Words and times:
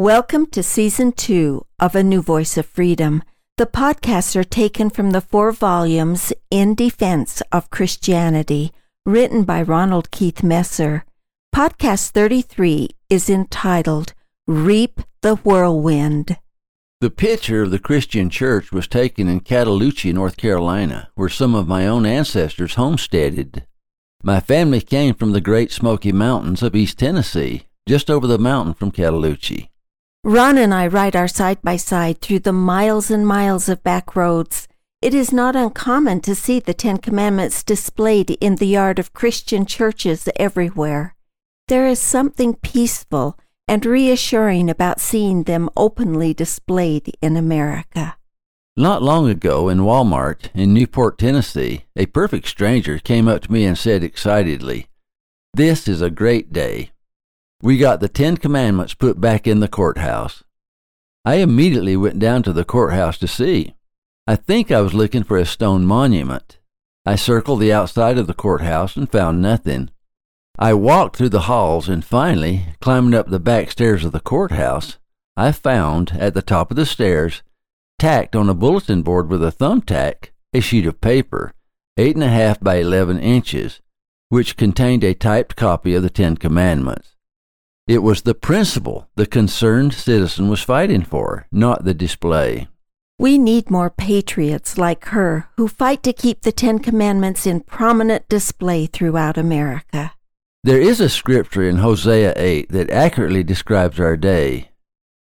Welcome 0.00 0.46
to 0.52 0.62
season 0.62 1.12
two 1.12 1.66
of 1.78 1.94
A 1.94 2.02
New 2.02 2.22
Voice 2.22 2.56
of 2.56 2.64
Freedom. 2.64 3.22
The 3.58 3.66
podcasts 3.66 4.34
are 4.34 4.42
taken 4.42 4.88
from 4.88 5.10
the 5.10 5.20
four 5.20 5.52
volumes 5.52 6.32
In 6.50 6.74
Defense 6.74 7.42
of 7.52 7.68
Christianity, 7.68 8.72
written 9.04 9.44
by 9.44 9.60
Ronald 9.60 10.10
Keith 10.10 10.42
Messer. 10.42 11.04
Podcast 11.54 12.12
33 12.12 12.88
is 13.10 13.28
entitled 13.28 14.14
Reap 14.46 15.02
the 15.20 15.34
Whirlwind. 15.36 16.38
The 17.02 17.10
picture 17.10 17.60
of 17.60 17.70
the 17.70 17.78
Christian 17.78 18.30
church 18.30 18.72
was 18.72 18.88
taken 18.88 19.28
in 19.28 19.40
Cataloochee, 19.40 20.14
North 20.14 20.38
Carolina, 20.38 21.10
where 21.14 21.28
some 21.28 21.54
of 21.54 21.68
my 21.68 21.86
own 21.86 22.06
ancestors 22.06 22.76
homesteaded. 22.76 23.66
My 24.22 24.40
family 24.40 24.80
came 24.80 25.14
from 25.14 25.32
the 25.32 25.42
Great 25.42 25.70
Smoky 25.70 26.10
Mountains 26.10 26.62
of 26.62 26.74
East 26.74 26.98
Tennessee, 26.98 27.64
just 27.86 28.10
over 28.10 28.26
the 28.26 28.38
mountain 28.38 28.72
from 28.72 28.92
Cataloochee. 28.92 29.66
Ron 30.22 30.58
and 30.58 30.74
I 30.74 30.86
ride 30.86 31.16
our 31.16 31.26
side 31.26 31.62
by 31.62 31.76
side 31.76 32.20
through 32.20 32.40
the 32.40 32.52
miles 32.52 33.10
and 33.10 33.26
miles 33.26 33.70
of 33.70 33.82
back 33.82 34.14
roads. 34.14 34.68
It 35.00 35.14
is 35.14 35.32
not 35.32 35.56
uncommon 35.56 36.20
to 36.20 36.34
see 36.34 36.60
the 36.60 36.74
Ten 36.74 36.98
Commandments 36.98 37.62
displayed 37.62 38.32
in 38.32 38.56
the 38.56 38.66
yard 38.66 38.98
of 38.98 39.14
Christian 39.14 39.64
churches 39.64 40.28
everywhere. 40.36 41.16
There 41.68 41.86
is 41.86 41.98
something 41.98 42.54
peaceful 42.56 43.38
and 43.66 43.86
reassuring 43.86 44.68
about 44.68 45.00
seeing 45.00 45.44
them 45.44 45.70
openly 45.74 46.34
displayed 46.34 47.16
in 47.22 47.38
America. 47.38 48.18
Not 48.76 49.02
long 49.02 49.26
ago 49.26 49.70
in 49.70 49.78
Walmart 49.78 50.50
in 50.52 50.74
Newport, 50.74 51.16
Tennessee, 51.16 51.86
a 51.96 52.04
perfect 52.04 52.46
stranger 52.46 52.98
came 52.98 53.26
up 53.26 53.42
to 53.44 53.52
me 53.52 53.64
and 53.64 53.78
said 53.78 54.04
excitedly, 54.04 54.88
This 55.54 55.88
is 55.88 56.02
a 56.02 56.10
great 56.10 56.52
day. 56.52 56.90
We 57.62 57.76
got 57.76 58.00
the 58.00 58.08
Ten 58.08 58.38
Commandments 58.38 58.94
put 58.94 59.20
back 59.20 59.46
in 59.46 59.60
the 59.60 59.68
courthouse. 59.68 60.42
I 61.26 61.36
immediately 61.36 61.94
went 61.94 62.18
down 62.18 62.42
to 62.44 62.54
the 62.54 62.64
courthouse 62.64 63.18
to 63.18 63.28
see. 63.28 63.74
I 64.26 64.36
think 64.36 64.70
I 64.70 64.80
was 64.80 64.94
looking 64.94 65.24
for 65.24 65.36
a 65.36 65.44
stone 65.44 65.84
monument. 65.84 66.58
I 67.04 67.16
circled 67.16 67.60
the 67.60 67.72
outside 67.72 68.16
of 68.16 68.26
the 68.26 68.34
courthouse 68.34 68.96
and 68.96 69.10
found 69.10 69.42
nothing. 69.42 69.90
I 70.58 70.72
walked 70.72 71.16
through 71.16 71.28
the 71.28 71.42
halls 71.42 71.86
and 71.86 72.02
finally, 72.02 72.66
climbing 72.80 73.12
up 73.12 73.28
the 73.28 73.38
back 73.38 73.70
stairs 73.70 74.06
of 74.06 74.12
the 74.12 74.20
courthouse, 74.20 74.98
I 75.36 75.52
found, 75.52 76.12
at 76.12 76.32
the 76.32 76.42
top 76.42 76.70
of 76.70 76.78
the 76.78 76.86
stairs, 76.86 77.42
tacked 77.98 78.34
on 78.34 78.48
a 78.48 78.54
bulletin 78.54 79.02
board 79.02 79.28
with 79.28 79.42
a 79.42 79.52
thumbtack, 79.52 80.30
a 80.54 80.60
sheet 80.60 80.86
of 80.86 81.02
paper, 81.02 81.52
eight 81.98 82.16
and 82.16 82.24
a 82.24 82.28
half 82.28 82.58
by 82.60 82.76
eleven 82.76 83.18
inches, 83.18 83.80
which 84.30 84.56
contained 84.56 85.04
a 85.04 85.12
typed 85.12 85.56
copy 85.56 85.94
of 85.94 86.02
the 86.02 86.10
Ten 86.10 86.36
Commandments. 86.38 87.16
It 87.90 88.04
was 88.04 88.22
the 88.22 88.36
principle 88.36 89.08
the 89.16 89.26
concerned 89.26 89.94
citizen 89.94 90.48
was 90.48 90.62
fighting 90.62 91.02
for, 91.02 91.48
not 91.50 91.82
the 91.82 91.92
display. 91.92 92.68
We 93.18 93.36
need 93.36 93.68
more 93.68 93.90
patriots 93.90 94.78
like 94.78 95.06
her 95.06 95.48
who 95.56 95.66
fight 95.66 96.04
to 96.04 96.12
keep 96.12 96.42
the 96.42 96.52
Ten 96.52 96.78
Commandments 96.78 97.48
in 97.48 97.62
prominent 97.62 98.28
display 98.28 98.86
throughout 98.86 99.36
America. 99.36 100.12
There 100.62 100.80
is 100.80 101.00
a 101.00 101.08
scripture 101.08 101.68
in 101.68 101.78
Hosea 101.78 102.32
8 102.36 102.68
that 102.68 102.90
accurately 102.90 103.42
describes 103.42 103.98
our 103.98 104.16
day. 104.16 104.70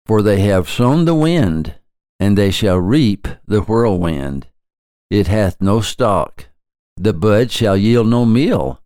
For 0.08 0.24
they 0.24 0.40
have 0.40 0.68
sown 0.68 1.06
the 1.06 1.14
wind, 1.14 1.76
and 2.20 2.36
they 2.36 2.50
shall 2.50 2.80
reap 2.80 3.28
the 3.46 3.62
whirlwind. 3.62 4.48
It 5.12 5.28
hath 5.28 5.62
no 5.62 5.82
stalk. 5.82 6.48
The 6.96 7.14
bud 7.14 7.52
shall 7.52 7.78
yield 7.78 8.08
no 8.08 8.26
meal. 8.26 8.82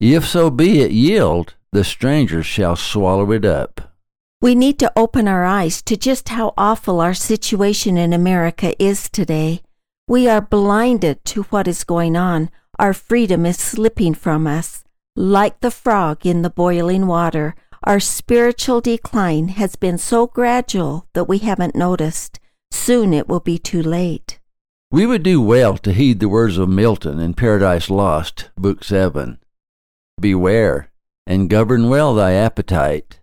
If 0.00 0.26
so 0.26 0.50
be 0.50 0.80
it 0.80 0.90
yield, 0.90 1.54
the 1.74 1.82
strangers 1.82 2.46
shall 2.46 2.76
swallow 2.76 3.32
it 3.32 3.44
up. 3.44 3.92
We 4.40 4.54
need 4.54 4.78
to 4.78 4.92
open 4.94 5.26
our 5.26 5.44
eyes 5.44 5.82
to 5.82 5.96
just 5.96 6.28
how 6.28 6.54
awful 6.56 7.00
our 7.00 7.14
situation 7.14 7.98
in 7.98 8.12
America 8.12 8.80
is 8.80 9.10
today. 9.10 9.60
We 10.06 10.28
are 10.28 10.40
blinded 10.40 11.24
to 11.24 11.42
what 11.44 11.66
is 11.66 11.82
going 11.82 12.16
on. 12.16 12.50
Our 12.78 12.94
freedom 12.94 13.44
is 13.44 13.58
slipping 13.58 14.14
from 14.14 14.46
us. 14.46 14.84
Like 15.16 15.58
the 15.60 15.72
frog 15.72 16.24
in 16.24 16.42
the 16.42 16.50
boiling 16.50 17.08
water, 17.08 17.56
our 17.82 17.98
spiritual 17.98 18.80
decline 18.80 19.48
has 19.48 19.74
been 19.74 19.98
so 19.98 20.28
gradual 20.28 21.08
that 21.14 21.24
we 21.24 21.38
haven't 21.38 21.74
noticed. 21.74 22.38
Soon 22.70 23.12
it 23.12 23.28
will 23.28 23.40
be 23.40 23.58
too 23.58 23.82
late. 23.82 24.38
We 24.92 25.06
would 25.06 25.24
do 25.24 25.40
well 25.40 25.76
to 25.78 25.92
heed 25.92 26.20
the 26.20 26.28
words 26.28 26.56
of 26.56 26.68
Milton 26.68 27.18
in 27.18 27.34
Paradise 27.34 27.90
Lost, 27.90 28.50
Book 28.56 28.84
7. 28.84 29.38
Beware, 30.20 30.92
and 31.26 31.50
govern 31.50 31.88
well 31.88 32.14
thy 32.14 32.32
appetite, 32.32 33.20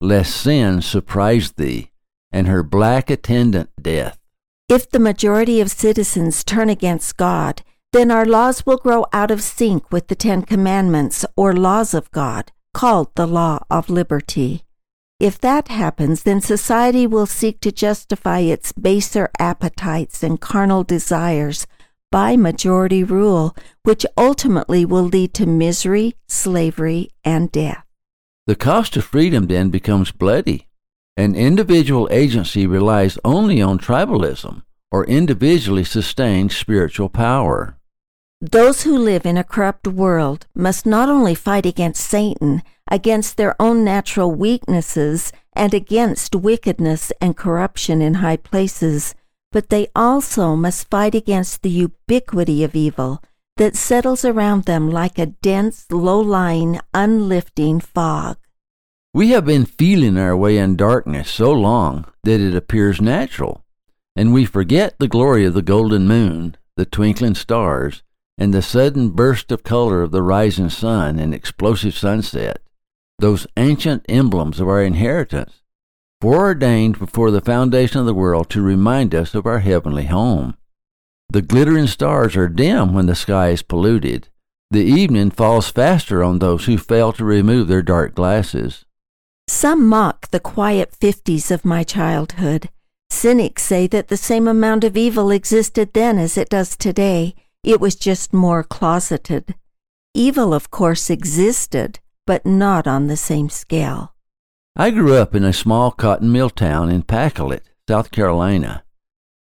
lest 0.00 0.36
sin 0.36 0.80
surprise 0.80 1.52
thee, 1.52 1.90
and 2.32 2.46
her 2.46 2.62
black 2.62 3.10
attendant 3.10 3.70
death. 3.80 4.18
If 4.68 4.88
the 4.88 5.00
majority 5.00 5.60
of 5.60 5.70
citizens 5.70 6.44
turn 6.44 6.68
against 6.68 7.16
God, 7.16 7.62
then 7.92 8.10
our 8.10 8.24
laws 8.24 8.64
will 8.64 8.76
grow 8.76 9.04
out 9.12 9.30
of 9.30 9.42
sync 9.42 9.90
with 9.90 10.06
the 10.06 10.14
Ten 10.14 10.42
Commandments 10.42 11.26
or 11.36 11.52
laws 11.52 11.92
of 11.92 12.10
God, 12.12 12.52
called 12.72 13.14
the 13.16 13.26
law 13.26 13.64
of 13.68 13.90
liberty. 13.90 14.64
If 15.18 15.40
that 15.40 15.68
happens, 15.68 16.22
then 16.22 16.40
society 16.40 17.06
will 17.06 17.26
seek 17.26 17.60
to 17.60 17.72
justify 17.72 18.38
its 18.38 18.72
baser 18.72 19.28
appetites 19.38 20.22
and 20.22 20.40
carnal 20.40 20.84
desires 20.84 21.66
by 22.10 22.36
majority 22.36 23.04
rule, 23.04 23.56
which 23.82 24.04
ultimately 24.16 24.84
will 24.84 25.04
lead 25.04 25.32
to 25.34 25.46
misery, 25.46 26.14
slavery, 26.26 27.10
and 27.24 27.50
death. 27.52 27.84
The 28.46 28.56
cost 28.56 28.96
of 28.96 29.04
freedom 29.04 29.46
then 29.46 29.70
becomes 29.70 30.10
bloody. 30.10 30.66
An 31.16 31.34
individual 31.34 32.08
agency 32.10 32.66
relies 32.66 33.18
only 33.24 33.60
on 33.62 33.78
tribalism 33.78 34.62
or 34.90 35.06
individually 35.06 35.84
sustained 35.84 36.52
spiritual 36.52 37.08
power. 37.08 37.76
Those 38.40 38.82
who 38.82 38.96
live 38.96 39.26
in 39.26 39.36
a 39.36 39.44
corrupt 39.44 39.86
world 39.86 40.46
must 40.54 40.86
not 40.86 41.08
only 41.08 41.34
fight 41.34 41.66
against 41.66 42.08
Satan, 42.08 42.62
against 42.90 43.36
their 43.36 43.54
own 43.60 43.84
natural 43.84 44.32
weaknesses, 44.32 45.30
and 45.52 45.74
against 45.74 46.34
wickedness 46.34 47.12
and 47.20 47.36
corruption 47.36 48.00
in 48.00 48.14
high 48.14 48.38
places, 48.38 49.14
but 49.52 49.68
they 49.68 49.88
also 49.94 50.54
must 50.54 50.88
fight 50.88 51.14
against 51.14 51.62
the 51.62 51.70
ubiquity 51.70 52.62
of 52.62 52.74
evil 52.74 53.22
that 53.56 53.76
settles 53.76 54.24
around 54.24 54.64
them 54.64 54.90
like 54.90 55.18
a 55.18 55.26
dense, 55.26 55.86
low 55.90 56.20
lying, 56.20 56.80
unlifting 56.94 57.80
fog. 57.80 58.36
We 59.12 59.30
have 59.30 59.44
been 59.44 59.66
feeling 59.66 60.16
our 60.16 60.36
way 60.36 60.56
in 60.56 60.76
darkness 60.76 61.28
so 61.28 61.52
long 61.52 62.06
that 62.22 62.40
it 62.40 62.54
appears 62.54 63.00
natural, 63.00 63.64
and 64.14 64.32
we 64.32 64.44
forget 64.44 64.98
the 64.98 65.08
glory 65.08 65.44
of 65.44 65.54
the 65.54 65.62
golden 65.62 66.06
moon, 66.06 66.56
the 66.76 66.86
twinkling 66.86 67.34
stars, 67.34 68.02
and 68.38 68.54
the 68.54 68.62
sudden 68.62 69.10
burst 69.10 69.50
of 69.50 69.64
color 69.64 70.02
of 70.02 70.12
the 70.12 70.22
rising 70.22 70.70
sun 70.70 71.18
and 71.18 71.34
explosive 71.34 71.98
sunset, 71.98 72.62
those 73.18 73.46
ancient 73.56 74.06
emblems 74.08 74.60
of 74.60 74.68
our 74.68 74.82
inheritance 74.82 75.59
foreordained 76.20 76.98
before 76.98 77.30
the 77.30 77.40
foundation 77.40 78.00
of 78.00 78.06
the 78.06 78.14
world 78.14 78.50
to 78.50 78.60
remind 78.60 79.14
us 79.14 79.34
of 79.34 79.46
our 79.46 79.60
heavenly 79.60 80.04
home. 80.06 80.56
The 81.30 81.42
glittering 81.42 81.86
stars 81.86 82.36
are 82.36 82.48
dim 82.48 82.92
when 82.92 83.06
the 83.06 83.14
sky 83.14 83.50
is 83.50 83.62
polluted. 83.62 84.28
The 84.70 84.84
evening 84.84 85.30
falls 85.30 85.70
faster 85.70 86.22
on 86.22 86.38
those 86.38 86.66
who 86.66 86.76
fail 86.76 87.12
to 87.14 87.24
remove 87.24 87.68
their 87.68 87.82
dark 87.82 88.14
glasses. 88.14 88.84
Some 89.48 89.88
mock 89.88 90.28
the 90.30 90.40
quiet 90.40 90.94
fifties 90.94 91.50
of 91.50 91.64
my 91.64 91.82
childhood. 91.82 92.68
Cynics 93.10 93.64
say 93.64 93.86
that 93.88 94.08
the 94.08 94.16
same 94.16 94.46
amount 94.46 94.84
of 94.84 94.96
evil 94.96 95.30
existed 95.30 95.92
then 95.92 96.18
as 96.18 96.36
it 96.36 96.48
does 96.48 96.76
today. 96.76 97.34
It 97.64 97.80
was 97.80 97.96
just 97.96 98.32
more 98.32 98.62
closeted. 98.62 99.54
Evil, 100.14 100.54
of 100.54 100.70
course, 100.70 101.10
existed, 101.10 101.98
but 102.26 102.46
not 102.46 102.86
on 102.86 103.06
the 103.06 103.16
same 103.16 103.48
scale. 103.48 104.14
I 104.76 104.90
grew 104.90 105.14
up 105.14 105.34
in 105.34 105.44
a 105.44 105.52
small 105.52 105.90
cotton 105.90 106.30
mill 106.30 106.50
town 106.50 106.90
in 106.90 107.02
Pacolet, 107.02 107.64
South 107.88 108.10
Carolina. 108.10 108.84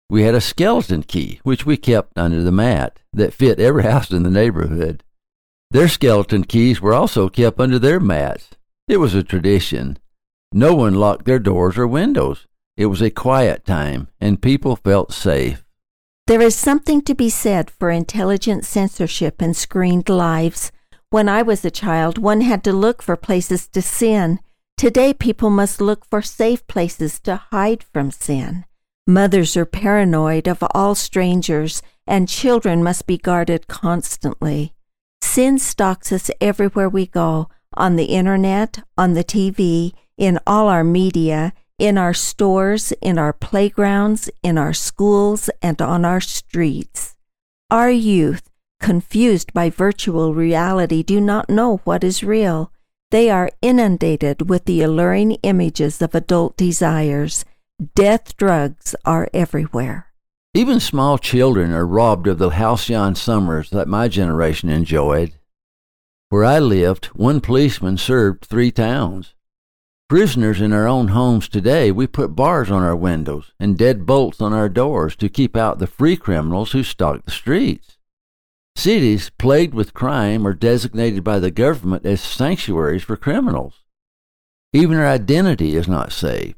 We 0.09 0.23
had 0.23 0.35
a 0.35 0.41
skeleton 0.41 1.03
key, 1.03 1.39
which 1.43 1.65
we 1.65 1.77
kept 1.77 2.17
under 2.17 2.43
the 2.43 2.51
mat, 2.51 2.99
that 3.13 3.33
fit 3.33 3.59
every 3.59 3.83
house 3.91 4.11
in 4.11 4.23
the 4.23 4.29
neighborhood. 4.29 5.03
Their 5.71 5.87
skeleton 5.87 6.43
keys 6.43 6.81
were 6.81 6.93
also 6.93 7.29
kept 7.29 7.59
under 7.59 7.79
their 7.79 7.99
mats. 7.99 8.49
It 8.87 8.97
was 8.97 9.15
a 9.15 9.23
tradition. 9.23 9.97
No 10.51 10.75
one 10.75 10.95
locked 10.95 11.25
their 11.25 11.39
doors 11.39 11.77
or 11.77 11.87
windows. 11.87 12.45
It 12.77 12.85
was 12.87 13.01
a 13.01 13.09
quiet 13.09 13.65
time, 13.65 14.09
and 14.19 14.41
people 14.41 14.75
felt 14.75 15.11
safe. 15.11 15.65
There 16.27 16.41
is 16.41 16.55
something 16.55 17.01
to 17.03 17.15
be 17.15 17.29
said 17.29 17.71
for 17.71 17.89
intelligent 17.89 18.65
censorship 18.65 19.41
and 19.41 19.55
screened 19.55 20.09
lives. 20.09 20.71
When 21.09 21.29
I 21.29 21.41
was 21.41 21.63
a 21.63 21.71
child, 21.71 22.17
one 22.17 22.41
had 22.41 22.63
to 22.65 22.73
look 22.73 23.01
for 23.01 23.15
places 23.15 23.67
to 23.69 23.81
sin. 23.81 24.39
Today, 24.77 25.13
people 25.13 25.49
must 25.49 25.79
look 25.79 26.03
for 26.05 26.21
safe 26.21 26.67
places 26.67 27.21
to 27.21 27.37
hide 27.49 27.81
from 27.81 28.11
sin. 28.11 28.65
Mothers 29.07 29.55
are 29.55 29.65
paranoid 29.65 30.49
of 30.49 30.61
all 30.71 30.95
strangers, 30.95 31.81
and 32.05 32.27
children 32.27 32.83
must 32.83 33.07
be 33.07 33.17
guarded 33.17 33.67
constantly. 33.67 34.73
Sin 35.21 35.59
stalks 35.59 36.11
us 36.11 36.29
everywhere 36.41 36.89
we 36.89 37.05
go 37.05 37.47
on 37.73 37.95
the 37.95 38.05
internet, 38.05 38.79
on 38.97 39.13
the 39.13 39.23
TV, 39.23 39.93
in 40.17 40.39
all 40.45 40.67
our 40.67 40.83
media, 40.83 41.53
in 41.79 41.97
our 41.97 42.13
stores, 42.13 42.91
in 43.01 43.17
our 43.17 43.31
playgrounds, 43.31 44.29
in 44.43 44.57
our 44.57 44.73
schools, 44.73 45.49
and 45.61 45.81
on 45.81 46.03
our 46.03 46.19
streets. 46.19 47.15
Our 47.71 47.89
youth, 47.89 48.49
confused 48.81 49.53
by 49.53 49.69
virtual 49.69 50.33
reality, 50.33 51.01
do 51.01 51.21
not 51.21 51.49
know 51.49 51.77
what 51.85 52.03
is 52.03 52.23
real. 52.23 52.71
They 53.11 53.29
are 53.29 53.51
inundated 53.61 54.49
with 54.49 54.65
the 54.65 54.81
alluring 54.81 55.33
images 55.43 56.01
of 56.01 56.15
adult 56.15 56.57
desires. 56.57 57.45
Death 57.93 58.35
drugs 58.35 58.95
are 59.05 59.29
everywhere. 59.33 60.07
Even 60.53 60.79
small 60.79 61.17
children 61.17 61.71
are 61.71 61.85
robbed 61.85 62.27
of 62.27 62.37
the 62.37 62.49
halcyon 62.49 63.15
summers 63.15 63.69
that 63.69 63.87
my 63.87 64.07
generation 64.07 64.69
enjoyed. 64.69 65.33
Where 66.29 66.45
I 66.45 66.59
lived, 66.59 67.07
one 67.07 67.41
policeman 67.41 67.97
served 67.97 68.45
three 68.45 68.71
towns. 68.71 69.35
Prisoners 70.07 70.61
in 70.61 70.71
our 70.73 70.87
own 70.87 71.09
homes 71.09 71.47
today, 71.47 71.91
we 71.91 72.07
put 72.07 72.35
bars 72.35 72.71
on 72.71 72.83
our 72.83 72.95
windows 72.95 73.51
and 73.59 73.77
dead 73.77 74.05
bolts 74.05 74.41
on 74.41 74.53
our 74.53 74.69
doors 74.69 75.15
to 75.17 75.29
keep 75.29 75.55
out 75.55 75.79
the 75.79 75.87
free 75.87 76.15
criminals 76.15 76.71
who 76.71 76.83
stalk 76.83 77.25
the 77.25 77.31
streets. 77.31 77.94
Cities 78.75 79.31
plagued 79.37 79.73
with 79.73 79.93
crime 79.93 80.45
are 80.45 80.53
designated 80.53 81.23
by 81.23 81.39
the 81.39 81.51
government 81.51 82.05
as 82.05 82.21
sanctuaries 82.21 83.03
for 83.03 83.15
criminals. 83.15 83.75
Even 84.73 84.97
our 84.97 85.07
identity 85.07 85.75
is 85.75 85.87
not 85.87 86.11
safe. 86.11 86.55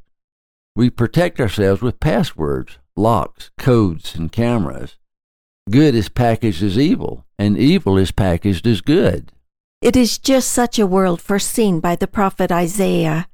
We 0.76 0.90
protect 0.90 1.40
ourselves 1.40 1.82
with 1.82 2.00
passwords, 2.00 2.80
locks, 2.96 3.52
codes, 3.58 4.16
and 4.16 4.32
cameras. 4.32 4.98
Good 5.70 5.96
is 5.96 6.10
packaged 6.10 6.64
as 6.64 6.78
evil, 6.78 7.26
and 7.38 7.58
evil 7.58 7.98
is 7.98 8.12
packaged 8.12 8.66
as 8.66 8.82
good. 8.82 9.32
It 9.82 9.96
is 9.96 10.18
just 10.18 10.50
such 10.50 10.80
a 10.80 10.88
world 10.88 11.22
foreseen 11.22 11.80
by 11.80 11.96
the 11.96 12.08
prophet 12.08 12.52
Isaiah. 12.52 13.28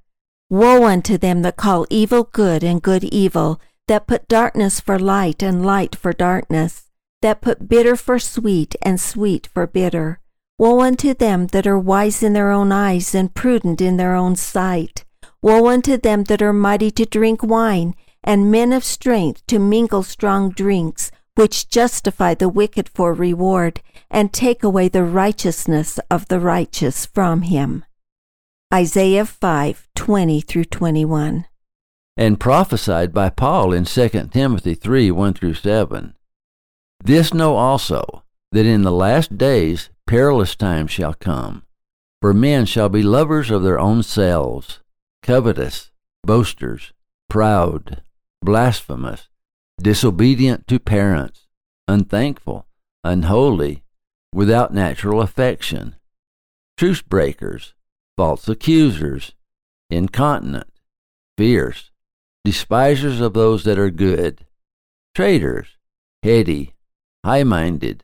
Woe 0.50 0.86
unto 0.86 1.18
them 1.18 1.42
that 1.44 1.56
call 1.56 1.88
evil 1.90 2.26
good 2.26 2.64
and 2.64 2.82
good 2.82 3.06
evil, 3.06 3.62
that 3.88 4.08
put 4.08 4.28
darkness 4.28 4.80
for 4.80 5.00
light 5.00 5.42
and 5.42 5.66
light 5.66 5.96
for 5.96 6.12
darkness, 6.12 6.92
that 7.24 7.40
put 7.40 7.70
bitter 7.70 7.96
for 7.96 8.20
sweet 8.20 8.76
and 8.82 9.00
sweet 9.00 9.48
for 9.48 9.66
bitter. 9.66 10.20
Woe 10.60 10.82
unto 10.82 11.14
them 11.14 11.48
that 11.48 11.66
are 11.66 11.80
wise 11.80 12.22
in 12.22 12.34
their 12.34 12.52
own 12.52 12.72
eyes 12.72 13.16
and 13.16 13.34
prudent 13.34 13.80
in 13.80 13.96
their 13.96 14.14
own 14.14 14.36
sight. 14.36 15.06
Woe 15.42 15.68
unto 15.68 15.98
them 15.98 16.26
that 16.26 16.42
are 16.42 16.54
mighty 16.54 16.92
to 16.92 17.06
drink 17.06 17.42
wine, 17.42 17.96
and 18.24 18.52
men 18.52 18.74
of 18.74 18.84
strength 18.84 19.42
to 19.48 19.58
mingle 19.58 20.04
strong 20.04 20.52
drinks, 20.52 21.12
which 21.36 21.70
justify 21.70 22.34
the 22.34 22.50
wicked 22.50 22.90
for 22.90 23.14
reward, 23.14 23.82
and 24.12 24.34
take 24.34 24.62
away 24.62 24.90
the 24.90 25.04
righteousness 25.04 26.00
of 26.12 26.28
the 26.28 26.42
righteous 26.42 27.06
from 27.06 27.44
him. 27.44 27.86
Isaiah 28.74 29.26
5 29.26 29.88
20 29.96 30.42
through 30.42 30.66
21. 30.66 31.46
And 32.18 32.40
prophesied 32.40 33.14
by 33.14 33.30
Paul 33.30 33.72
in 33.72 33.86
2 33.86 34.10
Timothy 34.32 34.76
3 34.76 35.10
1 35.10 35.34
through 35.34 35.54
7. 35.54 36.14
This 37.06 37.34
know 37.34 37.58
also, 37.58 38.24
that 38.54 38.66
in 38.66 38.84
the 38.84 38.92
last 38.92 39.38
days 39.38 39.90
perilous 40.08 40.56
times 40.56 40.90
shall 40.90 41.14
come. 41.14 41.64
For 42.22 42.34
men 42.34 42.66
shall 42.66 42.88
be 42.88 43.04
lovers 43.04 43.52
of 43.52 43.62
their 43.62 43.78
own 43.78 44.04
selves, 44.04 44.80
covetous, 45.22 45.92
boasters, 46.24 46.94
proud, 47.30 48.02
blasphemous, 48.42 49.28
disobedient 49.82 50.66
to 50.70 50.80
parents, 50.80 51.48
unthankful, 51.90 52.68
unholy, 53.04 53.84
without 54.34 54.74
natural 54.74 55.22
affection, 55.22 55.98
truce 56.78 57.02
breakers 57.02 57.74
false 58.16 58.48
accusers, 58.48 59.34
incontinent, 59.90 60.72
fierce, 61.38 61.92
despisers 62.46 63.20
of 63.20 63.34
those 63.34 63.64
that 63.66 63.80
are 63.80 63.90
good, 63.90 64.46
traitors, 65.16 65.68
heady, 66.22 66.73
high 67.24 67.44
minded, 67.44 68.04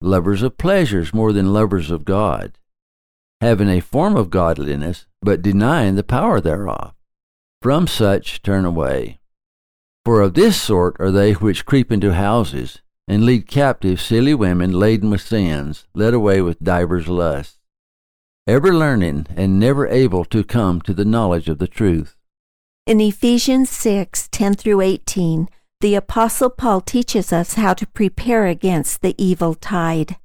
lovers 0.00 0.42
of 0.42 0.58
pleasures 0.58 1.14
more 1.14 1.32
than 1.32 1.52
lovers 1.52 1.90
of 1.90 2.04
God, 2.04 2.58
having 3.40 3.68
a 3.68 3.80
form 3.80 4.16
of 4.16 4.30
godliness, 4.30 5.06
but 5.22 5.42
denying 5.42 5.94
the 5.94 6.02
power 6.02 6.40
thereof. 6.40 6.94
From 7.62 7.86
such 7.86 8.42
turn 8.42 8.64
away. 8.64 9.18
For 10.04 10.20
of 10.20 10.34
this 10.34 10.60
sort 10.60 10.96
are 11.00 11.10
they 11.10 11.32
which 11.32 11.66
creep 11.66 11.90
into 11.90 12.14
houses, 12.14 12.80
and 13.06 13.24
lead 13.24 13.48
captive 13.48 14.00
silly 14.00 14.34
women 14.34 14.72
laden 14.72 15.10
with 15.10 15.22
sins, 15.22 15.86
led 15.94 16.14
away 16.14 16.40
with 16.40 16.62
divers 16.62 17.08
lusts 17.08 17.58
ever 18.48 18.74
learning 18.74 19.26
and 19.36 19.60
never 19.60 19.86
able 19.86 20.24
to 20.24 20.42
come 20.42 20.80
to 20.80 20.94
the 20.94 21.04
knowledge 21.04 21.50
of 21.50 21.58
the 21.58 21.68
truth. 21.68 22.16
In 22.86 22.98
Ephesians 22.98 23.68
6 23.68 24.28
10 24.32 24.54
through 24.54 24.80
18, 24.80 25.48
the 25.80 25.94
Apostle 25.94 26.50
Paul 26.50 26.80
teaches 26.80 27.32
us 27.32 27.54
how 27.54 27.74
to 27.74 27.86
prepare 27.86 28.46
against 28.46 29.00
the 29.00 29.14
evil 29.16 29.54
tide. 29.54 30.16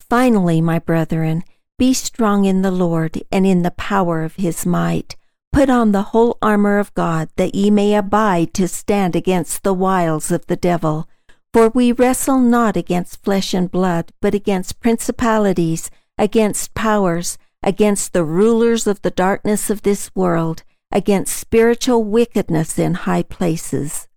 Finally, 0.00 0.60
my 0.60 0.78
brethren, 0.78 1.44
be 1.78 1.92
strong 1.94 2.44
in 2.44 2.62
the 2.62 2.70
Lord 2.70 3.22
and 3.30 3.46
in 3.46 3.62
the 3.62 3.70
power 3.70 4.24
of 4.24 4.36
his 4.36 4.66
might. 4.66 5.16
Put 5.52 5.70
on 5.70 5.92
the 5.92 6.10
whole 6.10 6.36
armor 6.42 6.78
of 6.78 6.94
God, 6.94 7.28
that 7.36 7.54
ye 7.54 7.70
may 7.70 7.94
abide 7.94 8.52
to 8.54 8.66
stand 8.66 9.14
against 9.14 9.62
the 9.62 9.74
wiles 9.74 10.30
of 10.30 10.46
the 10.46 10.56
devil. 10.56 11.08
For 11.52 11.68
we 11.68 11.92
wrestle 11.92 12.40
not 12.40 12.76
against 12.76 13.22
flesh 13.22 13.54
and 13.54 13.70
blood, 13.70 14.12
but 14.20 14.34
against 14.34 14.80
principalities 14.80 15.90
against 16.18 16.74
powers, 16.74 17.38
against 17.62 18.12
the 18.12 18.24
rulers 18.24 18.86
of 18.86 19.02
the 19.02 19.10
darkness 19.10 19.70
of 19.70 19.82
this 19.82 20.14
world, 20.14 20.62
against 20.90 21.36
spiritual 21.36 22.02
wickedness 22.04 22.78
in 22.78 22.94
high 22.94 23.22
places. 23.22 24.08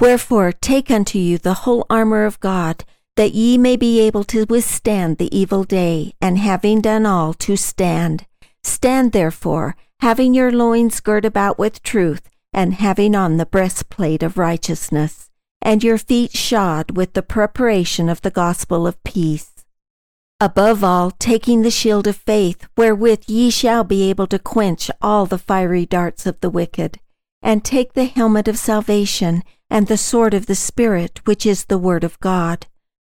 Wherefore 0.00 0.52
take 0.52 0.90
unto 0.90 1.18
you 1.18 1.38
the 1.38 1.54
whole 1.54 1.86
armor 1.88 2.24
of 2.24 2.40
God, 2.40 2.84
that 3.16 3.32
ye 3.32 3.56
may 3.56 3.76
be 3.76 4.00
able 4.00 4.24
to 4.24 4.44
withstand 4.48 5.18
the 5.18 5.34
evil 5.36 5.62
day, 5.62 6.14
and 6.20 6.36
having 6.36 6.80
done 6.80 7.06
all, 7.06 7.32
to 7.34 7.56
stand. 7.56 8.26
Stand 8.64 9.12
therefore, 9.12 9.76
having 10.00 10.34
your 10.34 10.50
loins 10.50 10.98
girt 11.00 11.24
about 11.24 11.58
with 11.58 11.82
truth, 11.82 12.28
and 12.52 12.74
having 12.74 13.14
on 13.14 13.36
the 13.36 13.46
breastplate 13.46 14.22
of 14.22 14.36
righteousness, 14.36 15.30
and 15.62 15.84
your 15.84 15.98
feet 15.98 16.36
shod 16.36 16.96
with 16.96 17.12
the 17.12 17.22
preparation 17.22 18.08
of 18.08 18.20
the 18.22 18.30
gospel 18.30 18.88
of 18.88 19.02
peace. 19.04 19.64
Above 20.40 20.82
all, 20.82 21.12
taking 21.12 21.62
the 21.62 21.70
shield 21.70 22.08
of 22.08 22.16
faith, 22.16 22.66
wherewith 22.76 23.22
ye 23.28 23.48
shall 23.48 23.84
be 23.84 24.10
able 24.10 24.26
to 24.26 24.38
quench 24.40 24.90
all 25.00 25.24
the 25.24 25.38
fiery 25.38 25.86
darts 25.86 26.26
of 26.26 26.40
the 26.40 26.50
wicked, 26.50 26.98
and 27.40 27.64
take 27.64 27.92
the 27.92 28.06
helmet 28.06 28.48
of 28.48 28.58
salvation 28.58 29.42
and 29.74 29.88
the 29.88 29.96
sword 29.96 30.34
of 30.34 30.46
the 30.46 30.54
Spirit, 30.54 31.20
which 31.24 31.44
is 31.44 31.64
the 31.64 31.78
word 31.78 32.04
of 32.04 32.20
God, 32.20 32.68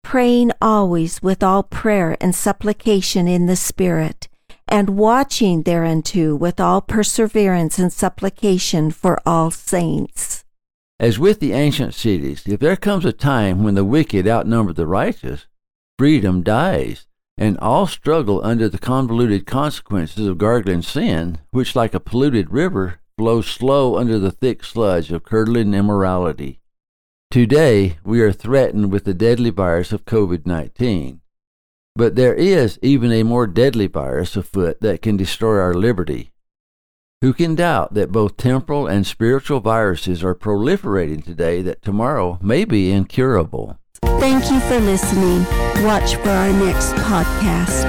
praying 0.05 0.53
always 0.61 1.21
with 1.21 1.43
all 1.43 1.63
prayer 1.63 2.15
and 2.21 2.33
supplication 2.33 3.27
in 3.27 3.45
the 3.45 3.57
Spirit, 3.57 4.29
and 4.65 4.91
watching 4.91 5.63
thereunto 5.63 6.33
with 6.33 6.61
all 6.61 6.79
perseverance 6.79 7.77
and 7.77 7.91
supplication 7.91 8.89
for 8.89 9.19
all 9.25 9.51
saints. 9.51 10.45
As 10.97 11.19
with 11.19 11.41
the 11.41 11.51
ancient 11.51 11.93
cities, 11.93 12.43
if 12.47 12.61
there 12.61 12.77
comes 12.77 13.03
a 13.03 13.11
time 13.11 13.61
when 13.61 13.75
the 13.75 13.83
wicked 13.83 14.25
outnumber 14.25 14.71
the 14.71 14.87
righteous, 14.87 15.47
freedom 15.99 16.41
dies, 16.41 17.05
and 17.37 17.57
all 17.57 17.85
struggle 17.85 18.39
under 18.45 18.69
the 18.69 18.77
convoluted 18.77 19.45
consequences 19.45 20.25
of 20.25 20.37
gargling 20.37 20.83
sin, 20.83 21.39
which, 21.51 21.75
like 21.75 21.93
a 21.93 21.99
polluted 21.99 22.49
river, 22.49 23.01
flows 23.17 23.47
slow 23.47 23.97
under 23.97 24.19
the 24.19 24.31
thick 24.31 24.63
sludge 24.63 25.11
of 25.11 25.23
curdling 25.23 25.73
immorality. 25.73 26.59
Today, 27.31 27.97
we 28.03 28.21
are 28.21 28.31
threatened 28.31 28.91
with 28.91 29.05
the 29.05 29.13
deadly 29.13 29.49
virus 29.49 29.91
of 29.91 30.05
COVID 30.05 30.45
19. 30.45 31.21
But 31.95 32.15
there 32.15 32.33
is 32.33 32.77
even 32.81 33.11
a 33.11 33.23
more 33.23 33.47
deadly 33.47 33.87
virus 33.87 34.35
afoot 34.35 34.81
that 34.81 35.01
can 35.01 35.15
destroy 35.15 35.59
our 35.59 35.73
liberty. 35.73 36.31
Who 37.21 37.33
can 37.33 37.55
doubt 37.55 37.93
that 37.93 38.11
both 38.11 38.37
temporal 38.37 38.85
and 38.85 39.07
spiritual 39.07 39.61
viruses 39.61 40.23
are 40.23 40.35
proliferating 40.35 41.23
today 41.23 41.61
that 41.61 41.81
tomorrow 41.81 42.37
may 42.41 42.65
be 42.65 42.91
incurable? 42.91 43.79
Thank 44.03 44.51
you 44.51 44.59
for 44.59 44.79
listening. 44.79 45.45
Watch 45.83 46.15
for 46.17 46.29
our 46.29 46.51
next 46.51 46.93
podcast. 46.95 47.85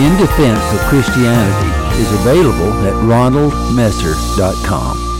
In 0.00 0.16
Defense 0.18 0.72
of 0.74 0.80
Christianity 0.88 1.83
is 1.98 2.12
available 2.12 2.72
at 2.86 2.94
ronaldmesser.com. 3.04 5.13